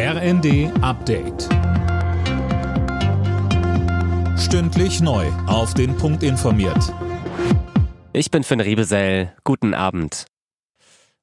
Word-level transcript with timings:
RND 0.00 0.70
Update. 0.80 1.48
Stündlich 4.38 5.00
neu. 5.00 5.26
Auf 5.48 5.74
den 5.74 5.96
Punkt 5.96 6.22
informiert. 6.22 6.94
Ich 8.12 8.30
bin 8.30 8.44
Finn 8.44 8.60
Riebesell. 8.60 9.32
Guten 9.42 9.74
Abend. 9.74 10.26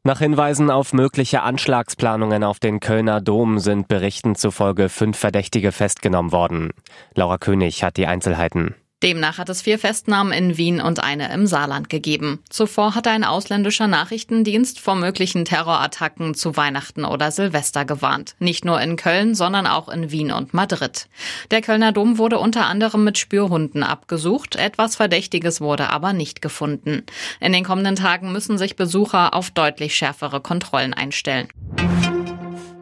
Nach 0.04 0.20
Hinweisen 0.20 0.70
auf 0.70 0.92
mögliche 0.92 1.42
Anschlagsplanungen 1.44 2.44
auf 2.44 2.60
den 2.60 2.82
Kölner 2.82 3.22
Dom 3.22 3.60
sind 3.60 3.88
Berichten 3.88 4.36
zufolge 4.36 4.90
fünf 4.90 5.18
Verdächtige 5.18 5.72
festgenommen 5.72 6.34
worden. 6.34 6.72
Laura 7.14 7.38
König 7.38 7.82
hat 7.82 7.96
die 7.96 8.08
Einzelheiten. 8.08 8.76
Demnach 9.04 9.38
hat 9.38 9.50
es 9.50 9.62
vier 9.62 9.78
Festnahmen 9.78 10.32
in 10.32 10.58
Wien 10.58 10.80
und 10.80 11.04
eine 11.04 11.32
im 11.34 11.48
Saarland 11.48 11.90
gegeben. 11.90 12.40
Zuvor 12.50 12.96
hatte 12.96 13.10
ein 13.10 13.26
ausländischer 13.26 13.88
Nachrichtendienst 13.88 14.80
vor 14.80 14.96
möglichen 14.96 15.44
Terrorattacken 15.44 16.34
zu 16.34 16.56
Weihnachten 16.56 17.04
oder 17.04 17.30
Silvester 17.32 17.84
gewarnt. 17.84 18.36
Nicht 18.40 18.64
nur 18.64 18.80
in 18.80 18.96
Köln, 18.96 19.36
sondern 19.36 19.68
auch 19.68 19.90
in 19.90 20.12
Wien 20.12 20.32
und 20.32 20.54
Madrid. 20.54 21.10
Der 21.52 21.62
Kölner 21.62 21.92
Dom 21.92 22.18
wurde 22.18 22.40
unter 22.40 22.68
anderem 22.68 23.04
mit 23.04 23.18
Spürhunden 23.18 23.84
abgesucht. 23.84 24.56
Etwas 24.56 24.96
Verdächtiges 24.96 25.60
wurde 25.60 25.90
aber 25.90 26.14
nicht 26.14 26.42
gefunden. 26.42 27.04
In 27.42 27.52
den 27.52 27.66
kommenden 27.66 27.98
Tagen 27.98 28.32
müssen 28.32 28.58
sich 28.58 28.78
Besucher 28.78 29.34
auf 29.34 29.52
deutlich 29.52 29.94
schärfere 29.94 30.40
Kontrollen 30.40 30.94
einstellen. 30.94 31.50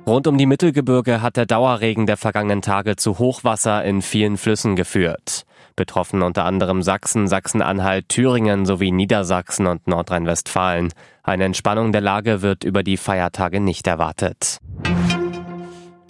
Rund 0.05 0.27
um 0.27 0.37
die 0.37 0.45
Mittelgebirge 0.45 1.21
hat 1.21 1.37
der 1.37 1.45
Dauerregen 1.45 2.05
der 2.05 2.17
vergangenen 2.17 2.61
Tage 2.61 2.97
zu 2.97 3.19
Hochwasser 3.19 3.83
in 3.83 4.01
vielen 4.01 4.37
Flüssen 4.37 4.75
geführt. 4.75 5.45
Betroffen 5.75 6.21
unter 6.21 6.45
anderem 6.45 6.81
Sachsen, 6.83 7.27
Sachsen-Anhalt, 7.27 8.09
Thüringen 8.09 8.65
sowie 8.65 8.91
Niedersachsen 8.91 9.67
und 9.67 9.87
Nordrhein-Westfalen. 9.87 10.93
Eine 11.23 11.45
Entspannung 11.45 11.91
der 11.91 12.01
Lage 12.01 12.41
wird 12.41 12.63
über 12.63 12.83
die 12.83 12.97
Feiertage 12.97 13.59
nicht 13.59 13.87
erwartet. 13.87 14.59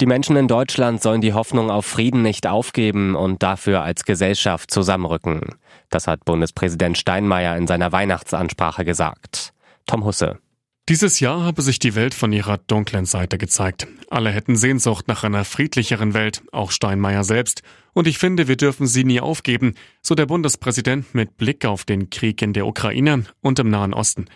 Die 0.00 0.06
Menschen 0.06 0.36
in 0.36 0.48
Deutschland 0.48 1.00
sollen 1.00 1.20
die 1.20 1.34
Hoffnung 1.34 1.70
auf 1.70 1.86
Frieden 1.86 2.22
nicht 2.22 2.46
aufgeben 2.46 3.14
und 3.14 3.42
dafür 3.42 3.82
als 3.82 4.04
Gesellschaft 4.04 4.70
zusammenrücken. 4.70 5.40
Das 5.88 6.06
hat 6.06 6.24
Bundespräsident 6.24 6.98
Steinmeier 6.98 7.56
in 7.56 7.66
seiner 7.66 7.92
Weihnachtsansprache 7.92 8.84
gesagt. 8.84 9.52
Tom 9.86 10.04
Husse. 10.04 10.38
Dieses 10.90 11.18
Jahr 11.18 11.42
habe 11.42 11.62
sich 11.62 11.78
die 11.78 11.94
Welt 11.94 12.12
von 12.12 12.30
ihrer 12.30 12.58
dunklen 12.58 13.06
Seite 13.06 13.38
gezeigt. 13.38 13.86
Alle 14.10 14.30
hätten 14.30 14.54
Sehnsucht 14.54 15.08
nach 15.08 15.24
einer 15.24 15.46
friedlicheren 15.46 16.12
Welt, 16.12 16.42
auch 16.52 16.70
Steinmeier 16.70 17.24
selbst. 17.24 17.62
Und 17.94 18.06
ich 18.06 18.18
finde, 18.18 18.48
wir 18.48 18.56
dürfen 18.56 18.86
sie 18.86 19.02
nie 19.02 19.18
aufgeben, 19.18 19.76
so 20.02 20.14
der 20.14 20.26
Bundespräsident 20.26 21.14
mit 21.14 21.38
Blick 21.38 21.64
auf 21.64 21.84
den 21.84 22.10
Krieg 22.10 22.42
in 22.42 22.52
der 22.52 22.66
Ukraine 22.66 23.24
und 23.40 23.58
im 23.60 23.70
Nahen 23.70 23.94
Osten. 23.94 24.26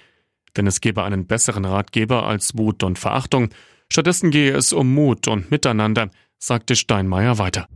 Denn 0.57 0.67
es 0.67 0.81
gebe 0.81 1.05
einen 1.05 1.27
besseren 1.27 1.67
Ratgeber 1.67 2.23
als 2.27 2.57
Wut 2.57 2.83
und 2.83 2.99
Verachtung. 2.99 3.51
Stattdessen 3.93 4.31
gehe 4.31 4.57
es 4.57 4.73
um 4.73 4.95
Mut 4.95 5.29
und 5.29 5.51
Miteinander, 5.51 6.11
sagte 6.39 6.77
Steinmeier 6.77 7.37
weiter. 7.37 7.69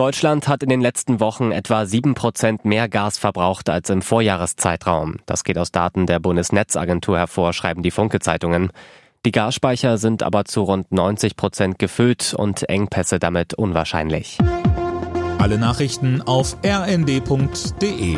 Deutschland 0.00 0.48
hat 0.48 0.62
in 0.62 0.70
den 0.70 0.80
letzten 0.80 1.20
Wochen 1.20 1.52
etwa 1.52 1.84
sieben 1.84 2.14
Prozent 2.14 2.64
mehr 2.64 2.88
Gas 2.88 3.18
verbraucht 3.18 3.68
als 3.68 3.90
im 3.90 4.00
Vorjahreszeitraum. 4.00 5.16
Das 5.26 5.44
geht 5.44 5.58
aus 5.58 5.72
Daten 5.72 6.06
der 6.06 6.20
Bundesnetzagentur 6.20 7.18
hervor, 7.18 7.52
schreiben 7.52 7.82
die 7.82 7.90
Funke-Zeitungen. 7.90 8.70
Die 9.26 9.30
Gasspeicher 9.30 9.98
sind 9.98 10.22
aber 10.22 10.46
zu 10.46 10.62
rund 10.62 10.90
90 10.90 11.36
Prozent 11.36 11.78
gefüllt 11.78 12.32
und 12.32 12.66
Engpässe 12.66 13.18
damit 13.18 13.52
unwahrscheinlich. 13.52 14.38
Alle 15.36 15.58
Nachrichten 15.58 16.22
auf 16.22 16.56
rnd.de 16.64 18.16